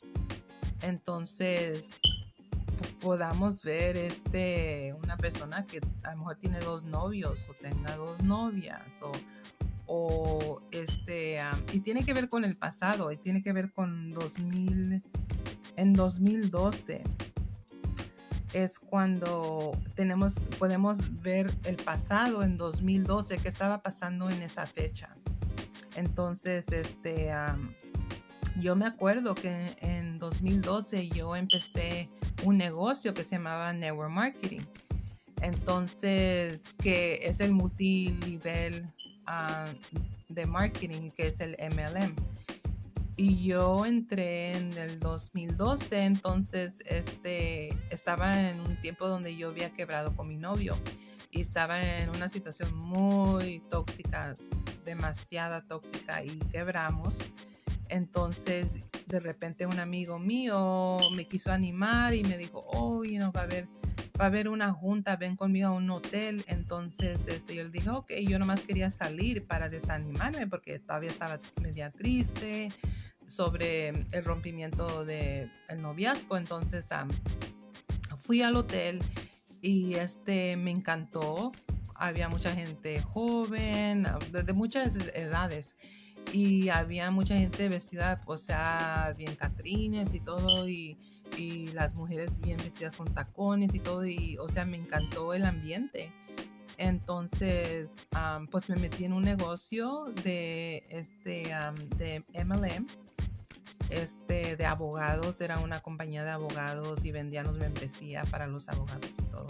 [0.83, 1.91] Entonces,
[3.01, 8.23] podamos ver este, una persona que a lo mejor tiene dos novios o tenga dos
[8.23, 9.01] novias
[9.87, 11.41] o este,
[11.73, 15.03] y tiene que ver con el pasado y tiene que ver con 2000,
[15.77, 17.05] en 2012
[18.55, 25.15] es cuando tenemos, podemos ver el pasado en 2012, qué estaba pasando en esa fecha.
[25.97, 27.31] Entonces, este,
[28.59, 32.09] yo me acuerdo que en 2012 yo empecé
[32.45, 34.63] un negocio que se llamaba Network Marketing.
[35.43, 38.91] Entonces, que es el multinivel
[39.27, 39.67] Ah,
[40.29, 42.15] de marketing, que es el MLM.
[43.17, 49.71] Y yo entré en el 2012, entonces este, estaba en un tiempo donde yo había
[49.71, 50.77] quebrado con mi novio
[51.31, 54.35] y estaba en una situación muy tóxica,
[54.85, 57.31] demasiada tóxica y quebramos.
[57.89, 63.43] Entonces, de repente un amigo mío me quiso animar y me dijo, oh, no va
[63.43, 63.69] a haber
[64.21, 66.45] va a haber una junta, ven conmigo a un hotel.
[66.47, 71.39] Entonces este, yo le dije, ok, yo nomás quería salir para desanimarme porque todavía estaba
[71.61, 72.71] media triste
[73.27, 76.37] sobre el rompimiento del el noviazgo.
[76.37, 76.89] Entonces
[78.17, 79.03] fui al hotel
[79.63, 81.53] y este me encantó.
[81.95, 85.77] Había mucha gente joven, de, muchas edades
[86.33, 90.99] y había mucha gente vestida, o sea, bien catrines y todo y
[91.39, 95.45] y las mujeres bien vestidas con tacones y todo, y o sea, me encantó el
[95.45, 96.13] ambiente.
[96.77, 98.07] Entonces,
[98.51, 101.53] pues me metí en un negocio de, este,
[101.97, 102.87] de MLM,
[103.91, 109.23] este, de abogados, era una compañía de abogados y vendíamos membresía para los abogados y
[109.23, 109.47] todo.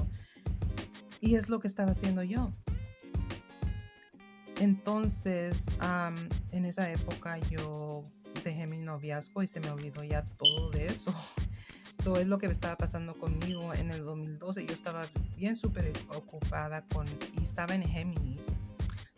[1.20, 2.53] Y es lo que estaba haciendo yo.
[4.61, 5.66] Entonces,
[6.53, 8.05] en esa época yo
[8.44, 11.14] dejé mi noviazgo y se me olvidó ya todo de eso.
[11.99, 14.66] Eso es lo que estaba pasando conmigo en el 2012.
[14.66, 17.07] Yo estaba bien súper ocupada con,
[17.40, 18.59] y estaba en Géminis.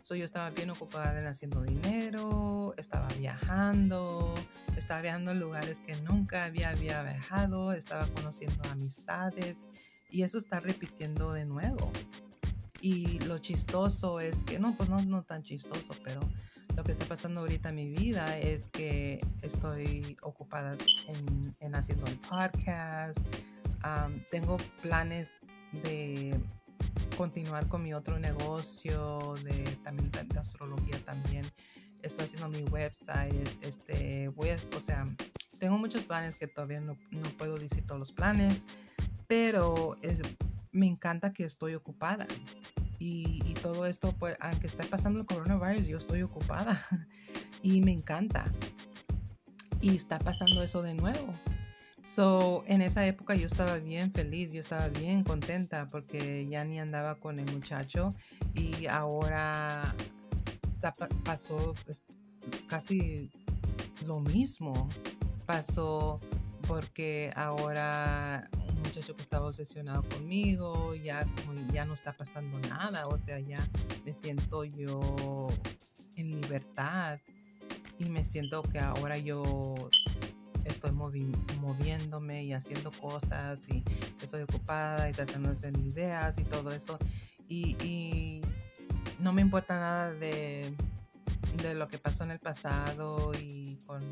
[0.07, 4.33] So, yo estaba bien ocupada en haciendo dinero, estaba viajando,
[4.77, 9.67] estaba viajando en lugares que nunca había, viajado, estaba conociendo amistades
[10.09, 11.91] y eso está repitiendo de nuevo.
[12.79, 16.21] Y lo chistoso es que, no, pues no, no tan chistoso, pero
[16.77, 20.77] lo que está pasando ahorita en mi vida es que estoy ocupada
[21.59, 23.19] en, haciendo el podcast.
[24.31, 25.47] tengo planes
[25.83, 26.33] de
[27.17, 31.45] continuar con mi otro negocio, de también de, astrología también.
[32.01, 35.07] Estoy haciendo mi website, este, voy a, o sea,
[35.59, 38.67] tengo muchos planes que todavía no, no puedo decir todos los planes,
[39.27, 40.21] pero es,
[40.71, 42.27] me encanta que estoy ocupada
[42.99, 46.79] y, todo esto, pues, aunque está pasando el coronavirus, yo estoy ocupada
[47.61, 48.45] y me encanta.
[49.81, 51.33] Y está pasando eso de nuevo.
[52.03, 56.79] So, en esa época yo estaba bien feliz, yo estaba bien contenta porque ya ni
[56.79, 58.13] andaba con el muchacho
[58.53, 59.93] y ahora
[61.23, 62.03] pasó pues,
[62.67, 63.31] casi
[64.05, 64.89] lo mismo.
[65.45, 66.19] Pasó
[66.67, 68.49] porque ahora
[68.87, 71.25] muchacho que estaba obsesionado conmigo, ya
[71.73, 73.59] ya no está pasando nada, o sea, ya
[74.05, 75.47] me siento yo
[76.15, 77.19] en libertad
[77.99, 79.75] y me siento que ahora yo
[80.67, 83.83] estoy moviéndome y haciendo cosas y
[84.21, 86.97] estoy ocupada y tratando de hacer ideas y todo eso
[87.47, 88.41] y, y
[89.19, 90.73] no me importa nada de,
[91.61, 94.07] de lo que pasó en el pasado y con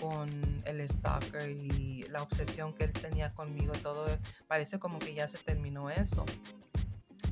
[0.00, 0.28] con
[0.66, 4.06] el stalker y la obsesión que él tenía conmigo, todo
[4.46, 6.24] parece como que ya se terminó eso.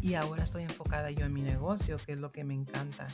[0.01, 3.09] Y ahora estoy enfocada yo en mi negocio, que es lo que me encanta.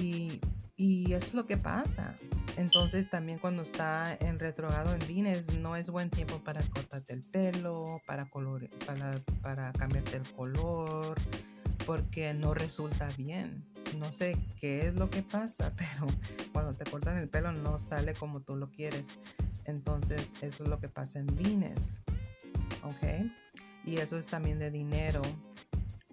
[0.00, 0.40] Y,
[0.76, 2.14] y es lo que pasa.
[2.56, 7.22] Entonces también cuando está en retrogrado en Vines, no es buen tiempo para cortarte el
[7.22, 11.16] pelo, para, color, para, para cambiarte el color,
[11.84, 13.64] porque no resulta bien
[13.94, 16.06] no sé qué es lo que pasa, pero
[16.52, 19.06] cuando te cortan el pelo no sale como tú lo quieres.
[19.64, 22.02] Entonces, eso es lo que pasa en Vines.
[22.82, 23.30] ¿Ok?
[23.84, 25.22] Y eso es también de dinero.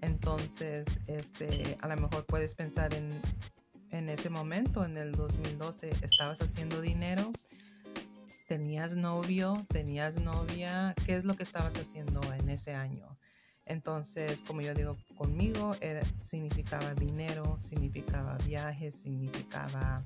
[0.01, 3.21] Entonces, este, a lo mejor puedes pensar en,
[3.93, 7.31] en ese momento, en el 2012, estabas haciendo dinero,
[8.47, 13.07] tenías novio, tenías novia, ¿qué es lo que estabas haciendo en ese año?
[13.65, 15.75] Entonces, como yo digo, conmigo
[16.21, 20.03] significaba dinero, significaba viajes, significaba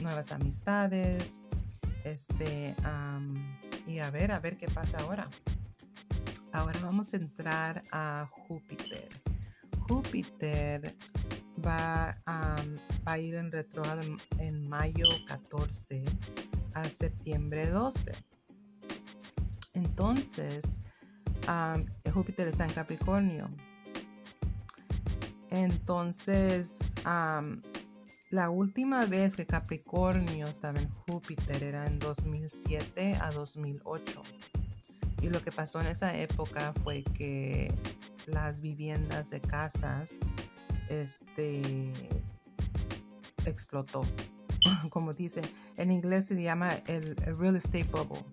[0.00, 1.40] nuevas amistades.
[2.04, 2.76] Este,
[3.88, 5.28] y a ver, a ver qué pasa ahora.
[6.52, 9.08] Ahora vamos a entrar a Júpiter.
[9.88, 10.94] Júpiter
[11.66, 12.16] va,
[13.04, 14.02] a ir en retrogrado
[14.38, 16.04] en, mayo 14
[16.74, 18.12] a septiembre 12.
[19.74, 20.78] Entonces,
[22.12, 23.50] Júpiter está en Capricornio.
[25.50, 26.78] Entonces,
[28.30, 34.22] la última vez que Capricornio estaba en Júpiter era en 2007 a 2008.
[35.22, 37.72] Y lo que pasó en esa época fue que
[38.26, 40.20] las viviendas de casas
[40.88, 41.92] este,
[43.44, 44.02] explotó.
[44.90, 45.42] Como dice,
[45.76, 48.24] en inglés se llama el, real estate bubble,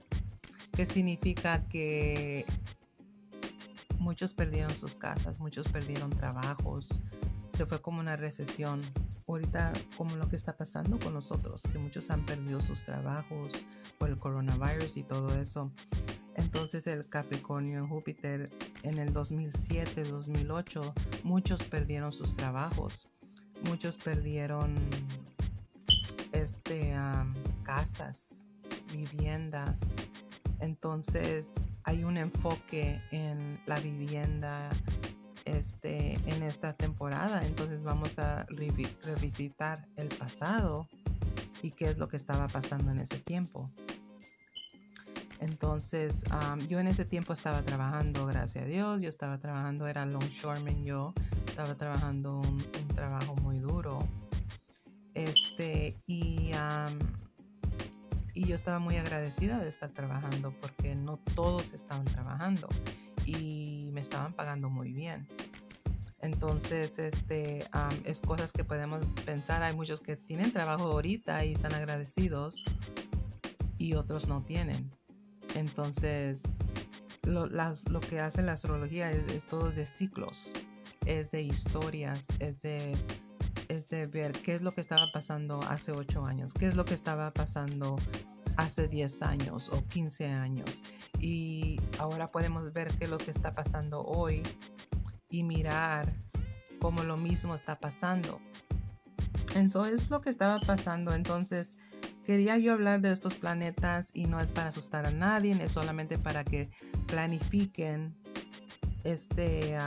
[0.71, 2.45] que significa que
[3.99, 6.87] muchos perdieron sus casas, muchos perdieron trabajos,
[7.55, 8.81] se fue como una recesión.
[9.25, 13.51] Ahorita, como lo que está pasando con nosotros, que muchos han perdido sus trabajos
[13.97, 15.71] por el coronavirus y todo eso.
[16.35, 18.49] Entonces el Capricornio en Júpiter
[18.83, 23.07] en el 2007, 2008, muchos perdieron sus trabajos,
[23.65, 24.75] muchos perdieron
[26.31, 26.95] este,
[27.63, 28.49] casas,
[28.91, 29.95] viviendas.
[30.59, 34.69] Entonces hay un enfoque en la vivienda
[35.45, 37.45] este, en esta temporada.
[37.45, 38.45] Entonces vamos a
[39.03, 40.87] revisitar el pasado
[41.61, 43.71] y qué es lo que estaba pasando en ese tiempo.
[45.43, 46.23] Entonces,
[46.69, 51.13] yo en ese tiempo estaba trabajando, gracias a Dios, yo estaba trabajando, era longshoreman yo,
[51.45, 52.63] estaba trabajando un,
[52.95, 53.99] trabajo muy duro.
[55.13, 56.51] Este, y,
[58.33, 62.69] y yo estaba muy agradecida de estar trabajando porque no todos estaban trabajando
[63.25, 65.27] y me estaban pagando muy bien.
[66.21, 67.67] Entonces, este,
[68.05, 69.61] es cosas que podemos pensar.
[69.61, 72.63] Hay muchos que tienen trabajo ahorita y están agradecidos
[73.77, 74.89] y otros no tienen.
[75.55, 76.41] Entonces,
[77.23, 77.49] lo,
[78.01, 80.51] que hace la astrología es, todo de ciclos,
[81.05, 82.95] es de historias, es de,
[83.69, 86.85] es de ver qué es lo que estaba pasando hace 8 años, qué es lo
[86.85, 87.95] que estaba pasando
[88.57, 90.83] hace 10 años o 15 años.
[91.19, 94.43] Y ahora podemos ver qué es lo que está pasando hoy
[95.29, 96.13] y mirar
[96.79, 98.41] cómo lo mismo está pasando.
[99.55, 101.13] Eso es lo que estaba pasando.
[101.13, 101.75] Entonces,
[102.25, 106.17] Quería yo hablar de estos planetas y no es para asustar a nadie, es solamente
[106.17, 106.69] para que
[107.05, 108.15] planifiquen,
[109.03, 109.77] este,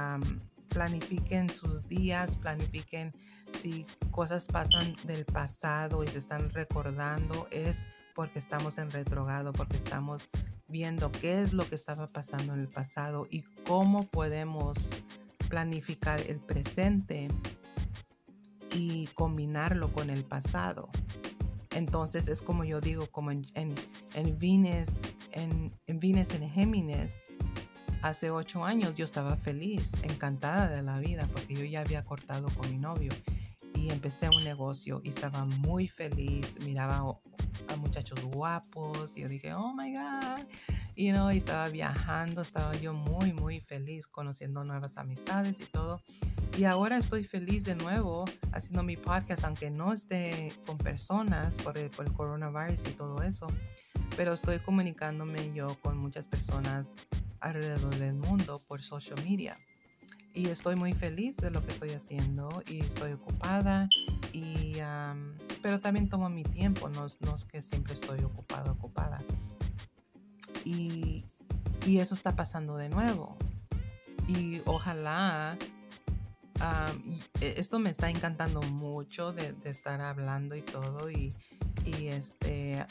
[0.68, 3.14] planifiquen sus días, planifiquen
[3.58, 9.78] si cosas pasan del pasado y se están recordando, es porque estamos en retrogrado, porque
[9.78, 10.28] estamos
[10.68, 14.90] viendo qué es lo que estaba pasando en el pasado y cómo podemos
[15.48, 17.28] planificar el presente
[18.72, 20.90] y combinarlo con el pasado.
[21.76, 23.74] Entonces es como yo digo, como en, en,
[24.14, 25.02] en Vines,
[25.32, 27.20] en, en Vines en Géminis,
[28.00, 32.48] hace ocho años yo estaba feliz, encantada de la vida, porque yo ya había cortado
[32.56, 33.12] con mi novio
[33.74, 37.20] y empecé un negocio y estaba muy feliz, miraba
[37.68, 40.46] a muchachos guapos y yo dije, oh my God,
[40.96, 46.00] you know, y estaba viajando, estaba yo muy, muy feliz, conociendo nuevas amistades y todo.
[46.56, 51.76] Y ahora estoy feliz de nuevo haciendo mi podcast, aunque no esté con personas por
[51.76, 53.46] el, por el coronavirus y todo eso,
[54.16, 56.94] pero estoy comunicándome yo con muchas personas
[57.40, 59.56] alrededor del mundo por social media.
[60.32, 63.88] Y estoy muy feliz de lo que estoy haciendo y estoy ocupada,
[64.32, 64.76] y,
[65.62, 69.22] pero también tomo mi tiempo, no, no es que siempre estoy ocupada, ocupada.
[70.66, 71.24] Y,
[71.86, 73.36] eso está pasando de nuevo.
[74.26, 75.56] Y ojalá
[77.40, 81.32] e, esto me está encantando mucho de, estar hablando y todo y,
[81.84, 82.84] este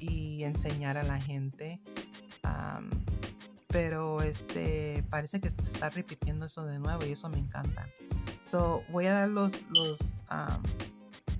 [0.00, 1.80] y enseñar a la gente
[3.68, 7.88] pero este parece que se está repitiendo eso de nuevo y eso me encanta
[8.44, 10.00] so voy a dar los, los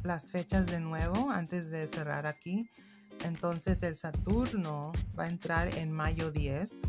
[0.05, 2.70] las fechas de nuevo antes de cerrar aquí
[3.24, 6.82] entonces el Saturno va a entrar en mayo 10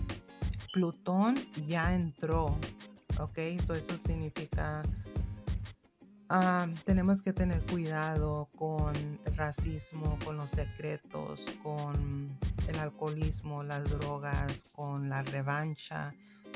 [0.74, 1.36] Plutón
[1.68, 2.58] ya entró
[3.20, 3.38] ¿ok?
[3.38, 4.82] eso significa
[6.30, 13.90] ah, tenemos que tener cuidado con el racismo, con los secretos, con el alcoholismo, las
[13.90, 16.14] drogas, con la revancha.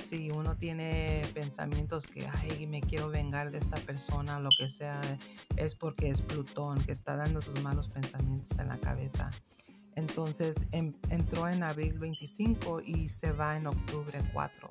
[0.07, 5.01] si uno tiene pensamientos que, ay, me quiero vengar de esta persona lo que sea,
[5.57, 9.31] es porque es Plutón que está dando sus malos pensamientos en la cabeza.
[9.95, 14.69] Entonces em, entró en abril 25 y se va en octubre 4.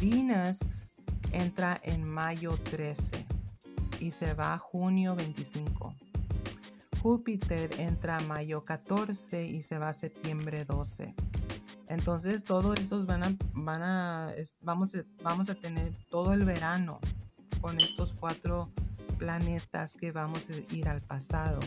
[0.00, 0.88] Venus
[1.32, 3.26] entra en mayo 13
[4.00, 5.94] y se va junio 25.
[7.02, 11.14] Júpiter entra mayo 14 y se va septiembre 12.
[11.88, 17.00] Entonces todos estos van van a, vamos, a, vamos a tener todo el verano
[17.60, 18.70] con estos cuatro
[19.18, 21.60] planetas que vamos a ir al pasado.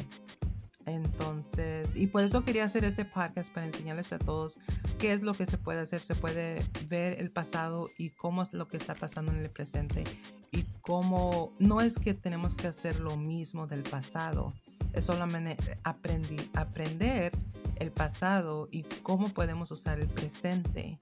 [0.90, 4.58] Entonces, y por eso quería hacer este podcast para enseñarles a todos
[4.98, 6.02] qué es lo que se puede hacer.
[6.02, 10.04] Se puede ver el pasado y cómo es lo que está pasando en el presente.
[10.52, 14.52] Y cómo no es que tenemos que hacer lo mismo del pasado,
[14.94, 17.32] es solamente aprender
[17.76, 21.00] el pasado y cómo podemos usar el presente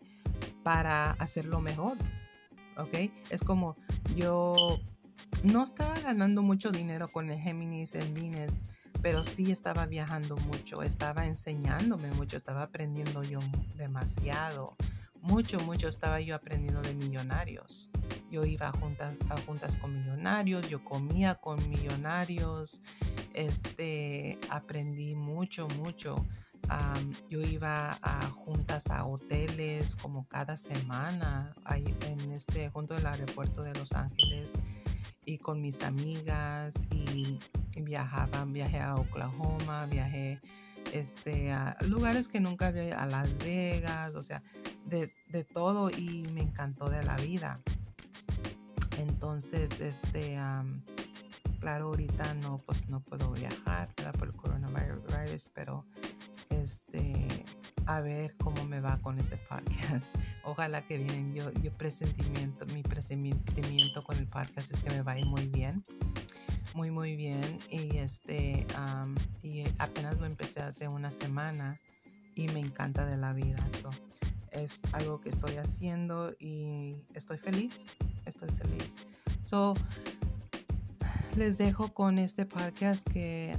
[0.63, 1.97] para hacerlo mejor.
[2.77, 3.09] ¿Ok?
[3.29, 3.77] Es como
[4.17, 4.79] yo
[5.43, 8.63] no estaba ganando mucho dinero con el Géminis en Venus,
[9.01, 13.39] pero sí estaba viajando mucho, estaba enseñándome mucho, estaba aprendiendo yo
[13.75, 14.75] demasiado.
[15.21, 17.89] Mucho, mucho estaba yo aprendiendo de millonarios.
[18.29, 22.81] Yo iba a juntas, a juntas con millonarios, yo comía con millonarios,
[23.33, 26.25] este, aprendí mucho, mucho
[27.29, 33.63] yo iba a juntas a hoteles como cada semana ahí en este junto del aeropuerto
[33.63, 34.51] de Los Ángeles
[35.27, 37.37] y con mis amigas y,
[37.81, 40.41] viajaba, viajé a Oklahoma, viajé
[40.93, 44.41] este, a lugares que nunca había, a Las Vegas, o sea,
[44.85, 47.59] de, de, todo y me encantó de la vida.
[48.97, 50.39] Entonces, este,
[51.59, 55.85] claro, ahorita no, pues no puedo viajar por el coronavirus, pero
[56.49, 57.45] este,
[57.87, 60.13] a ver cómo me va con este podcast.
[60.43, 61.33] Ojalá que bien.
[61.33, 65.47] Yo, yo presentimiento, mi presentimiento con el podcast es que me va a ir muy
[65.47, 65.83] bien.
[66.75, 67.59] Muy, muy bien.
[67.71, 68.67] Y este,
[69.41, 71.79] y apenas lo empecé hace una semana
[72.35, 73.65] y me encanta de la vida.
[73.73, 73.89] eso
[74.51, 77.85] es algo que estoy haciendo y estoy feliz.
[78.25, 78.97] Estoy feliz.
[79.43, 79.75] So,
[81.37, 83.55] les dejo con este podcast que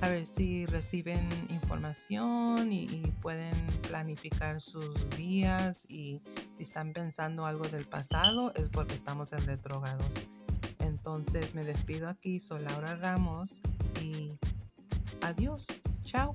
[0.00, 6.22] a ver si reciben información y, pueden planificar sus días y
[6.58, 10.08] están pensando algo del pasado es porque estamos en retrógrados.
[10.78, 13.60] Entonces me despido aquí, soy Laura Ramos
[14.02, 14.32] y
[15.20, 15.66] adiós,
[16.04, 16.34] chao.